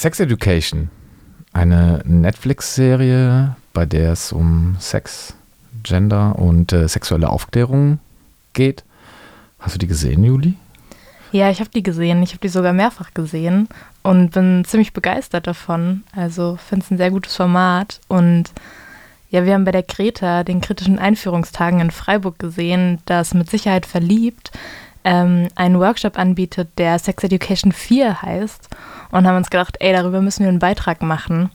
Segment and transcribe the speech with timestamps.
[0.00, 0.88] Sex Education,
[1.52, 5.34] eine Netflix-Serie, bei der es um Sex,
[5.82, 7.98] Gender und äh, sexuelle Aufklärung
[8.54, 8.82] geht.
[9.58, 10.54] Hast du die gesehen, Juli?
[11.32, 12.22] Ja, ich habe die gesehen.
[12.22, 13.68] Ich habe die sogar mehrfach gesehen
[14.02, 16.02] und bin ziemlich begeistert davon.
[16.16, 18.00] Also finde es ein sehr gutes Format.
[18.08, 18.52] Und
[19.28, 23.84] ja, wir haben bei der Kreta, den kritischen Einführungstagen in Freiburg gesehen, dass mit Sicherheit
[23.84, 24.50] verliebt
[25.04, 28.68] ähm, einen Workshop anbietet, der Sex Education 4 heißt.
[29.10, 31.50] Und haben uns gedacht, ey, darüber müssen wir einen Beitrag machen.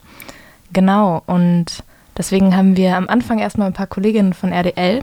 [0.74, 1.24] Genau.
[1.26, 1.84] Und
[2.18, 5.02] deswegen haben wir am Anfang erstmal ein paar Kolleginnen von RDL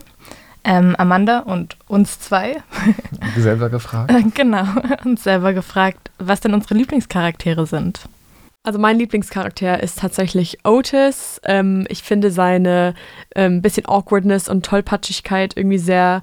[0.63, 2.63] ähm, Amanda und uns zwei.
[3.37, 4.13] selber gefragt?
[4.33, 4.65] genau,
[5.05, 8.01] uns selber gefragt, was denn unsere Lieblingscharaktere sind.
[8.65, 11.41] Also mein Lieblingscharakter ist tatsächlich Otis.
[11.43, 12.93] Ähm, ich finde seine
[13.35, 16.21] ähm, bisschen Awkwardness und Tollpatschigkeit irgendwie sehr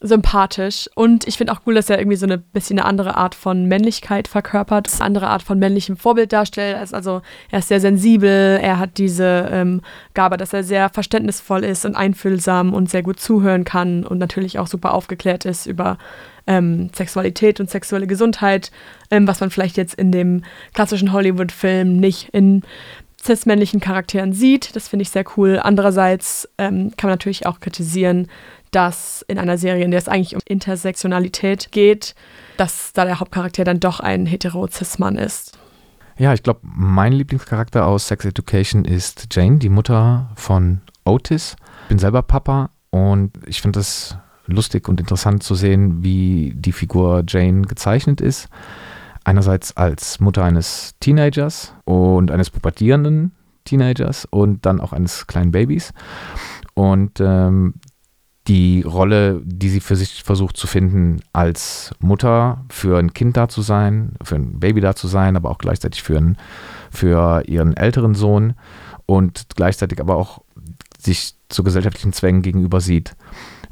[0.00, 0.88] sympathisch.
[0.94, 3.66] Und ich finde auch cool, dass er irgendwie so eine bisschen eine andere Art von
[3.66, 6.92] Männlichkeit verkörpert, eine andere Art von männlichem Vorbild darstellt.
[6.92, 9.82] Also er ist sehr sensibel, er hat diese ähm,
[10.14, 14.58] Gabe, dass er sehr verständnisvoll ist und einfühlsam und sehr gut zuhören kann und natürlich
[14.58, 15.98] auch super aufgeklärt ist über
[16.46, 18.70] ähm, Sexualität und sexuelle Gesundheit,
[19.10, 22.62] ähm, was man vielleicht jetzt in dem klassischen Hollywood-Film nicht in
[23.24, 24.74] cis-männlichen Charakteren sieht.
[24.76, 25.60] Das finde ich sehr cool.
[25.62, 28.28] Andererseits ähm, kann man natürlich auch kritisieren,
[28.70, 32.14] dass in einer Serie, in der es eigentlich um Intersektionalität geht,
[32.56, 35.58] dass da der Hauptcharakter dann doch ein hetero-cis-Mann ist.
[36.18, 41.56] Ja, ich glaube, mein Lieblingscharakter aus Sex Education ist Jane, die Mutter von Otis.
[41.84, 46.72] Ich bin selber Papa und ich finde es lustig und interessant zu sehen, wie die
[46.72, 48.48] Figur Jane gezeichnet ist.
[49.24, 53.32] Einerseits als Mutter eines Teenagers und eines pubertierenden
[53.64, 55.92] Teenagers und dann auch eines kleinen Babys.
[56.74, 57.74] Und ähm,
[58.48, 63.48] die Rolle, die sie für sich versucht zu finden, als Mutter für ein Kind da
[63.48, 66.36] zu sein, für ein Baby da zu sein, aber auch gleichzeitig für, einen,
[66.90, 68.54] für ihren älteren Sohn
[69.06, 70.42] und gleichzeitig aber auch
[70.98, 73.14] sich zu gesellschaftlichen Zwängen gegenüber sieht,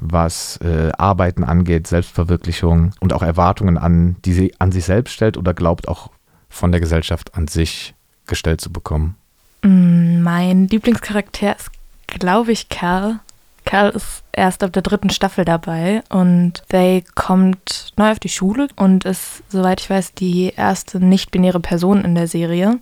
[0.01, 5.37] was äh, Arbeiten angeht, Selbstverwirklichung und auch Erwartungen an, die sie an sich selbst stellt
[5.37, 6.11] oder glaubt auch
[6.49, 7.95] von der Gesellschaft an sich
[8.27, 9.17] gestellt zu bekommen.
[9.63, 11.71] Mm, mein Lieblingscharakter ist,
[12.07, 13.21] glaube ich, Kerl.
[13.65, 18.69] Kerl ist erst ab der dritten Staffel dabei und They kommt neu auf die Schule
[18.77, 22.79] und ist, soweit ich weiß, die erste nicht-binäre Person in der Serie.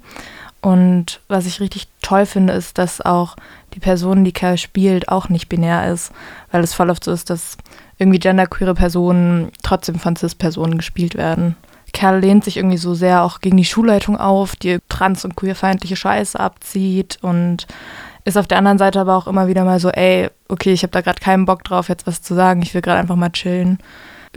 [0.60, 3.36] Und was ich richtig toll finde, ist, dass auch
[3.74, 6.12] die Person, die Kerl spielt, auch nicht binär ist,
[6.52, 7.56] weil es voll oft so ist, dass
[7.98, 11.56] irgendwie genderqueere Personen trotzdem von cis-Personen gespielt werden.
[11.92, 15.96] Kerl lehnt sich irgendwie so sehr auch gegen die Schulleitung auf, die trans- und queerfeindliche
[15.96, 17.66] Scheiße abzieht und
[18.24, 20.90] ist auf der anderen Seite aber auch immer wieder mal so, ey, okay, ich habe
[20.90, 23.78] da gerade keinen Bock drauf, jetzt was zu sagen, ich will gerade einfach mal chillen.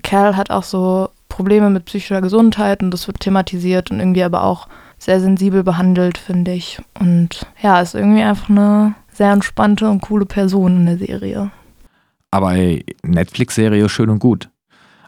[0.02, 4.44] Kerl hat auch so Probleme mit psychischer Gesundheit und das wird thematisiert und irgendwie aber
[4.44, 4.68] auch
[5.00, 6.80] sehr sensibel behandelt, finde ich.
[7.00, 11.52] Und ja, ist irgendwie einfach eine sehr entspannte und coole Person in der Serie.
[12.32, 14.50] Aber ey, Netflix-Serie schön und gut.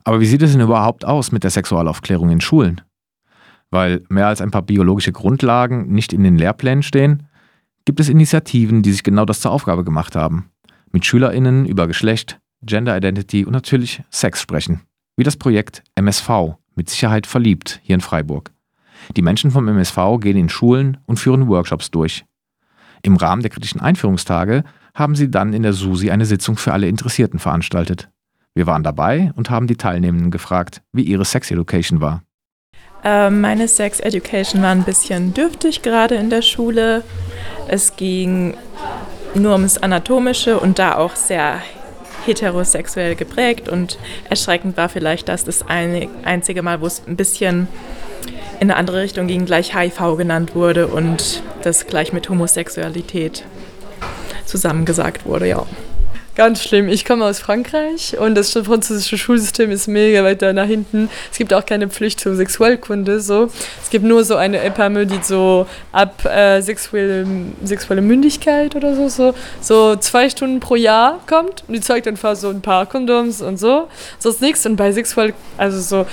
[0.04, 2.82] Aber wie sieht es denn überhaupt aus mit der Sexualaufklärung in Schulen?
[3.70, 7.28] Weil mehr als ein paar biologische Grundlagen nicht in den Lehrplänen stehen,
[7.86, 10.50] gibt es Initiativen, die sich genau das zur Aufgabe gemacht haben.
[10.92, 14.82] Mit SchülerInnen über Geschlecht, Gender Identity und natürlich Sex sprechen.
[15.16, 16.30] Wie das Projekt MSV,
[16.76, 18.52] mit Sicherheit verliebt, hier in Freiburg.
[19.16, 22.26] Die Menschen vom MSV gehen in Schulen und führen Workshops durch.
[23.04, 24.64] Im Rahmen der kritischen Einführungstage
[24.94, 28.10] haben sie dann in der SUSI eine Sitzung für alle Interessierten veranstaltet.
[28.54, 32.24] Wir waren dabei und haben die Teilnehmenden gefragt, wie ihre Sex Education war.
[33.04, 37.04] Äh, meine Sex Education war ein bisschen dürftig gerade in der Schule.
[37.68, 38.56] Es ging
[39.34, 41.62] nur ums Anatomische und da auch sehr
[42.26, 43.98] heterosexuell geprägt und
[44.30, 47.68] erschreckend war vielleicht, dass das einzige Mal, wo es ein bisschen
[48.62, 53.44] in eine andere Richtung ging, gleich HIV genannt wurde und das gleich mit Homosexualität
[54.46, 55.66] zusammengesagt wurde, ja.
[56.34, 56.88] Ganz schlimm.
[56.88, 61.10] Ich komme aus Frankreich und das französische Schulsystem ist mega weit da nach hinten.
[61.30, 63.20] Es gibt auch keine Pflicht zur Sexuellkunde.
[63.20, 63.50] So.
[63.84, 67.28] Es gibt nur so eine EPAME, die so ab äh, sexuelle,
[67.64, 72.38] sexuelle Mündigkeit oder so, so, so zwei Stunden pro Jahr kommt und die zeigt einfach
[72.38, 73.90] so ein paar Kondoms und so.
[74.18, 74.66] Sonst nichts.
[74.66, 76.06] Und bei sexuell, also so,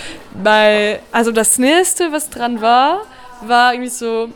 [0.43, 3.03] bei, also das nächste, was dran war,
[3.47, 4.31] war irgendwie so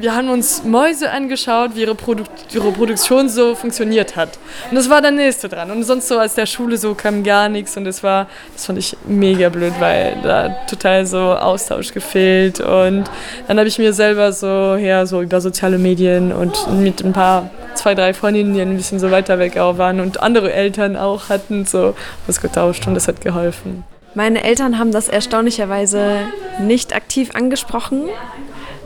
[0.00, 4.38] wir haben uns Mäuse angeschaut, wie ihre, Produ ihre, Produktion so funktioniert hat.
[4.70, 5.70] Und das war der nächste dran.
[5.70, 7.76] Und sonst so als der Schule so kam gar nichts.
[7.76, 12.60] Und das war, das fand ich mega blöd, weil da total so Austausch gefehlt.
[12.60, 13.04] Und
[13.48, 17.50] dann habe ich mir selber so, ja, so über soziale Medien und mit ein paar,
[17.74, 21.28] zwei, drei Freundinnen, die ein bisschen so weiter weg auch waren und andere Eltern auch
[21.28, 21.94] hatten, so
[22.26, 23.84] was getauscht und das hat geholfen.
[24.14, 26.20] Meine Eltern haben das erstaunlicherweise
[26.58, 28.08] nicht aktiv angesprochen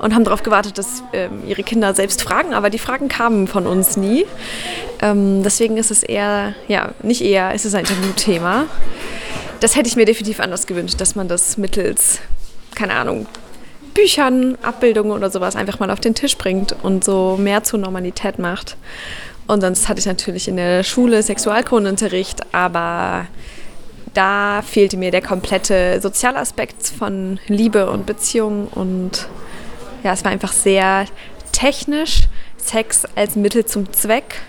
[0.00, 3.67] und haben darauf gewartet, dass ähm, ihre Kinder selbst fragen, aber die Fragen kamen von
[3.67, 4.26] uns nie.
[5.02, 8.64] Ähm, deswegen ist es eher, ja, nicht eher, es ist ein Tabuthema.
[9.61, 12.20] Das hätte ich mir definitiv anders gewünscht, dass man das mittels,
[12.75, 13.26] keine Ahnung,
[13.93, 18.38] Büchern, Abbildungen oder sowas einfach mal auf den Tisch bringt und so mehr zur Normalität
[18.38, 18.76] macht.
[19.46, 23.26] Und sonst hatte ich natürlich in der Schule Sexualkundenunterricht, aber
[24.14, 29.29] da fehlte mir der komplette Sozialaspekt von Liebe und Beziehung und
[30.02, 31.06] ja, es war einfach sehr
[31.52, 34.41] technisch, Sex als Mittel zum Zweck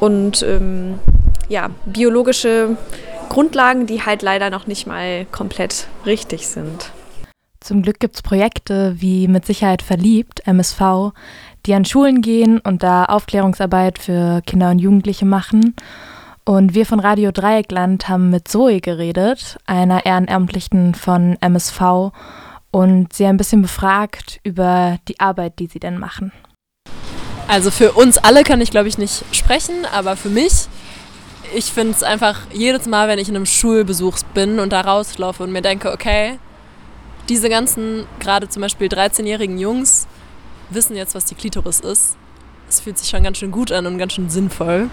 [0.00, 0.98] und ähm,
[1.48, 2.76] ja, biologische
[3.28, 6.92] Grundlagen, die halt leider noch nicht mal komplett richtig sind.
[7.60, 11.12] Zum Glück gibt es Projekte wie Mit Sicherheit verliebt, MSV,
[11.66, 15.74] die an Schulen gehen und da Aufklärungsarbeit für Kinder und Jugendliche machen.
[16.44, 22.12] Und wir von Radio Dreieckland haben mit Zoe geredet, einer Ehrenamtlichen von MSV,
[22.70, 26.32] und sie ein bisschen befragt über die Arbeit, die sie denn machen.
[27.46, 30.68] Also für uns alle kann ich, glaube ich, nicht sprechen, aber für mich,
[31.54, 35.42] ich finde es einfach jedes Mal, wenn ich in einem Schulbesuch bin und da rauslaufe
[35.42, 36.38] und mir denke, okay,
[37.28, 40.06] diese ganzen, gerade zum Beispiel 13-jährigen Jungs,
[40.70, 42.16] wissen jetzt, was die Klitoris ist.
[42.68, 44.90] Es fühlt sich schon ganz schön gut an und ganz schön sinnvoll.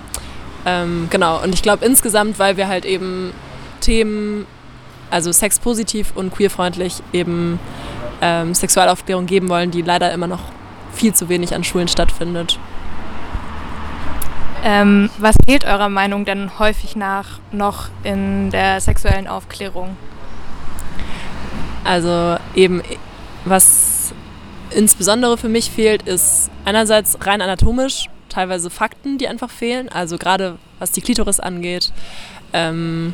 [0.65, 3.33] Ähm, genau, und ich glaube insgesamt, weil wir halt eben
[3.81, 4.47] Themen,
[5.11, 7.59] also sexpositiv und queerfreundlich, eben
[8.21, 10.41] ähm, Sexualaufklärung geben wollen, die leider immer noch
[10.93, 12.59] viel zu wenig an Schulen stattfindet.
[14.63, 19.95] Ähm, was fehlt eurer Meinung denn häufig nach noch in der sexuellen Aufklärung?
[21.83, 22.81] Also eben,
[23.45, 24.13] was
[24.71, 30.57] insbesondere für mich fehlt, ist einerseits rein anatomisch teilweise Fakten, die einfach fehlen, also gerade
[30.79, 31.93] was die Klitoris angeht.
[32.51, 33.13] Ähm,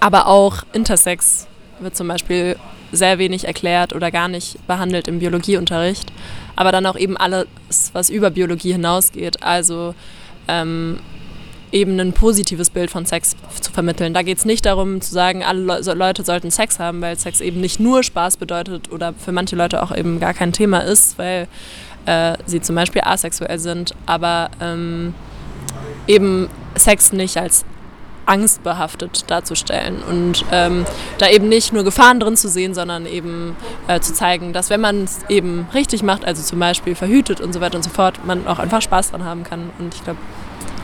[0.00, 1.46] aber auch Intersex
[1.78, 2.56] wird zum Beispiel
[2.92, 6.12] sehr wenig erklärt oder gar nicht behandelt im Biologieunterricht.
[6.56, 7.46] Aber dann auch eben alles,
[7.92, 9.42] was über Biologie hinausgeht.
[9.42, 9.94] Also
[10.48, 10.98] ähm,
[11.72, 14.12] eben ein positives Bild von Sex zu vermitteln.
[14.12, 17.40] Da geht es nicht darum zu sagen, alle Le Leute sollten Sex haben, weil Sex
[17.40, 21.18] eben nicht nur Spaß bedeutet oder für manche Leute auch eben gar kein Thema ist,
[21.18, 21.46] weil
[22.06, 25.14] äh, sie zum Beispiel asexuell sind, aber ähm,
[26.06, 27.64] eben Sex nicht als
[28.30, 30.86] angstbehaftet darzustellen und ähm,
[31.18, 33.56] da eben nicht nur Gefahren drin zu sehen, sondern eben
[33.88, 37.52] äh, zu zeigen, dass wenn man es eben richtig macht, also zum Beispiel verhütet und
[37.52, 39.70] so weiter und so fort, man auch einfach Spaß dran haben kann.
[39.80, 40.20] Und ich glaube,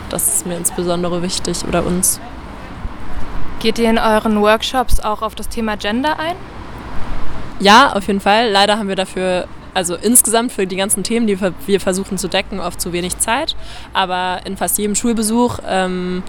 [0.09, 2.19] das ist mir insbesondere wichtig oder uns.
[3.59, 6.35] Geht ihr in euren Workshops auch auf das Thema Gender ein?
[7.59, 8.51] Ja, auf jeden Fall.
[8.51, 12.59] Leider haben wir dafür, also insgesamt für die ganzen Themen, die wir versuchen zu decken,
[12.59, 13.55] oft zu wenig Zeit.
[13.93, 16.23] Aber in fast jedem Schulbesuch ähm,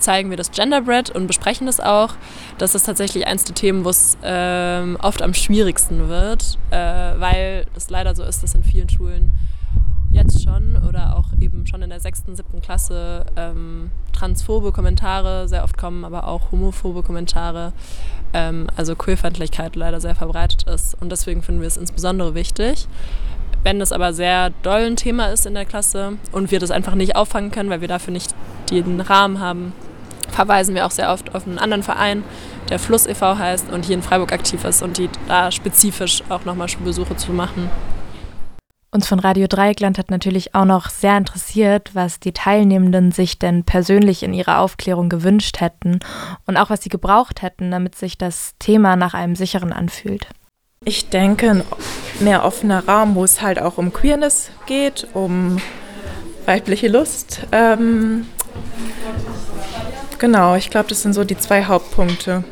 [0.00, 2.14] zeigen wir das Genderbread und besprechen das auch.
[2.58, 7.66] Das ist tatsächlich eins der Themen, wo es ähm, oft am schwierigsten wird, äh, weil
[7.76, 9.32] es leider so ist, dass in vielen Schulen
[10.12, 15.64] jetzt schon oder auch eben schon in der sechsten, siebten Klasse ähm, transphobe Kommentare sehr
[15.64, 17.72] oft kommen, aber auch homophobe Kommentare.
[18.32, 21.00] Ähm, also Queerfeindlichkeit leider sehr verbreitet ist.
[21.00, 22.88] Und deswegen finden wir es insbesondere wichtig.
[23.62, 26.94] Wenn das aber sehr doll ein Thema ist in der Klasse und wir das einfach
[26.94, 28.34] nicht auffangen können, weil wir dafür nicht
[28.70, 29.72] den Rahmen haben,
[30.30, 32.24] verweisen wir auch sehr oft auf einen anderen Verein,
[32.68, 33.38] der Fluss e.V.
[33.38, 37.32] heißt und hier in Freiburg aktiv ist und die da spezifisch auch nochmal Schulbesuche zu
[37.32, 37.70] machen.
[38.92, 43.62] Uns von Radio Dreieckland hat natürlich auch noch sehr interessiert, was die Teilnehmenden sich denn
[43.62, 46.00] persönlich in ihrer Aufklärung gewünscht hätten
[46.46, 50.26] und auch was sie gebraucht hätten, damit sich das Thema nach einem sicheren anfühlt.
[50.84, 51.62] Ich denke, ein
[52.18, 55.58] mehr offener Raum, wo es halt auch um Queerness geht, um
[56.46, 57.42] weibliche Lust.
[57.52, 58.26] Ähm,
[60.20, 62.44] genau, ich glaube, das sind so die zwei Hauptpunkte.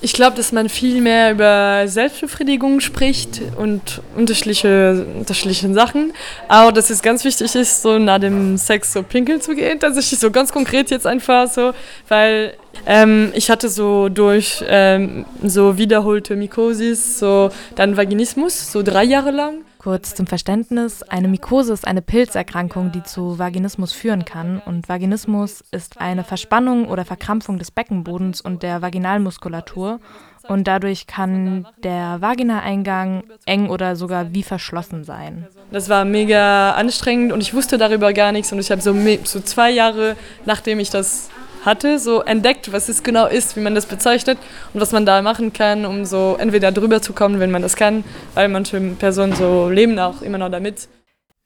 [0.00, 6.12] Ich glaube, dass man viel mehr über Selbstbefriedigung spricht und unterschiedliche, unterschiedliche Sachen.
[6.46, 9.80] Aber dass es ganz wichtig ist, so nach dem Sex so pinkeln zu gehen.
[9.80, 11.72] Tatsächlich so ganz konkret jetzt einfach so,
[12.06, 12.54] weil
[12.86, 19.32] ähm, ich hatte so durch ähm, so wiederholte Mykosis, so dann Vaginismus, so drei Jahre
[19.32, 19.64] lang.
[19.78, 24.60] Kurz zum Verständnis, eine Mykose ist eine Pilzerkrankung, die zu Vaginismus führen kann.
[24.64, 30.00] Und Vaginismus ist eine Verspannung oder Verkrampfung des Beckenbodens und der Vaginalmuskulatur.
[30.48, 35.46] Und dadurch kann der Vaginaeingang eng oder sogar wie verschlossen sein.
[35.70, 38.52] Das war mega anstrengend und ich wusste darüber gar nichts.
[38.52, 38.94] Und ich habe so,
[39.24, 41.28] so zwei Jahre, nachdem ich das
[41.68, 44.38] hatte, so entdeckt, was es genau ist, wie man das bezeichnet
[44.74, 47.76] und was man da machen kann, um so entweder drüber zu kommen, wenn man das
[47.76, 48.02] kann,
[48.34, 50.88] weil manche Personen so leben auch immer noch damit.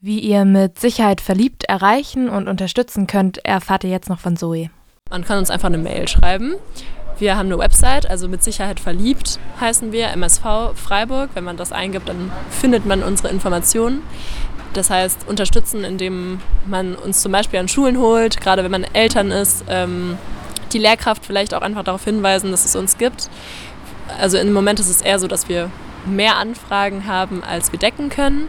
[0.01, 4.71] Wie ihr mit Sicherheit verliebt erreichen und unterstützen könnt, erfahrt ihr jetzt noch von Zoe.
[5.11, 6.55] Man kann uns einfach eine Mail schreiben
[7.19, 11.31] Wir haben eine Website, also mit Sicherheit verliebt heißen wir, MSV Freiburg.
[11.35, 14.03] Wenn man das eingibt, dann findet man unsere Informationen.
[14.73, 19.31] Das heißt, unterstützen, indem man uns zum Beispiel an Schulen holt, gerade wenn man Eltern
[19.31, 20.17] ist, ähm,
[20.73, 23.29] die Lehrkraft vielleicht auch einfach darauf hinweisen, dass es uns gibt.
[24.19, 25.71] Also im Moment ist es eher so, dass wir
[26.07, 28.49] mehr Anfragen haben, als wir decken können.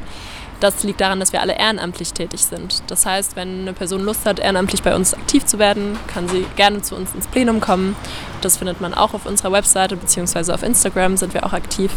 [0.63, 2.83] Das liegt daran, dass wir alle ehrenamtlich tätig sind.
[2.87, 6.45] Das heißt, wenn eine Person Lust hat, ehrenamtlich bei uns aktiv zu werden, kann sie
[6.55, 7.97] gerne zu uns ins Plenum kommen.
[8.39, 10.53] Das findet man auch auf unserer Webseite bzw.
[10.53, 11.91] auf Instagram sind wir auch aktiv.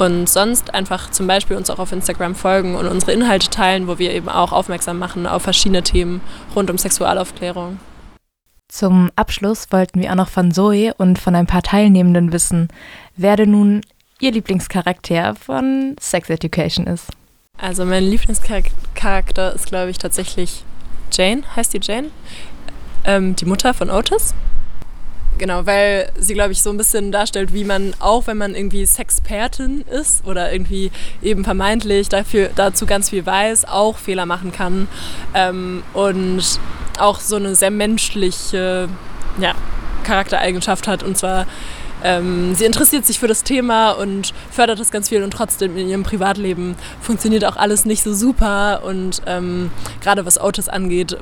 [0.00, 4.00] Und sonst einfach zum Beispiel uns auch auf Instagram folgen und unsere Inhalte teilen, wo
[4.00, 6.22] wir eben auch aufmerksam machen auf verschiedene Themen
[6.56, 7.78] rund um Sexualaufklärung.
[8.66, 12.66] Zum Abschluss wollten wir auch noch von Zoe und von ein paar Teilnehmenden wissen,
[13.14, 13.82] wer denn nun
[14.18, 17.12] ihr Lieblingscharakter von Sex Education ist.
[17.58, 20.64] Also mein Lieblingscharakter ist, glaube ich, tatsächlich
[21.10, 22.10] Jane, heißt die Jane,
[23.04, 24.34] ähm, die Mutter von Otis.
[25.38, 28.86] Genau, weil sie, glaube ich, so ein bisschen darstellt, wie man auch, wenn man irgendwie
[28.86, 34.88] Sexpertin ist oder irgendwie eben vermeintlich dafür, dazu ganz viel weiß, auch Fehler machen kann
[35.34, 36.42] ähm, und
[36.98, 38.88] auch so eine sehr menschliche
[39.38, 39.54] ja,
[40.04, 41.02] Charaktereigenschaft hat.
[41.02, 41.46] Und zwar,
[42.02, 45.88] ähm, sie interessiert sich für das Thema und fördert das ganz viel und trotzdem in
[45.88, 51.16] ihrem Privatleben funktioniert auch alles nicht so super und ähm, gerade was Autos angeht,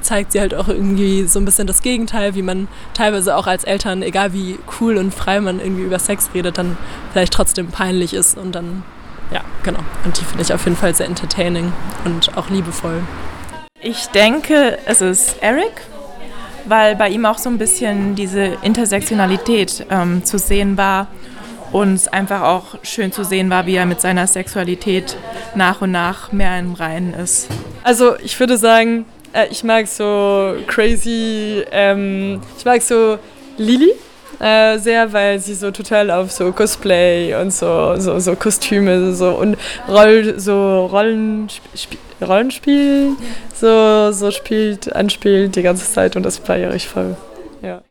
[0.00, 3.64] zeigt sie halt auch irgendwie so ein bisschen das Gegenteil, wie man teilweise auch als
[3.64, 6.76] Eltern, egal wie cool und frei man irgendwie über Sex redet, dann
[7.12, 8.82] vielleicht trotzdem peinlich ist und dann,
[9.32, 9.80] ja, genau.
[10.04, 11.72] Und die finde ich auf jeden Fall sehr entertaining
[12.04, 13.02] und auch liebevoll.
[13.80, 15.82] Ich denke, es ist Eric,
[16.66, 21.08] weil bei ihm auch so ein bisschen diese Intersektionalität ähm, zu sehen war
[21.72, 25.16] und einfach auch schön zu sehen war, wie er mit seiner Sexualität
[25.54, 27.48] nach und nach mehr im Reinen ist.
[27.82, 33.18] Also ich würde sagen, äh, ich mag so crazy, ähm, ich mag so
[33.58, 33.92] Lily
[34.40, 39.30] äh, sehr, weil sie so total auf so Cosplay und so, so, so Kostüme so
[39.30, 39.56] und
[39.88, 43.16] Roll, so Rollenspiel, Rollenspiel
[43.54, 47.16] so, so spielt, anspielt die ganze Zeit und das feiere ich voll.
[47.62, 47.80] Ja.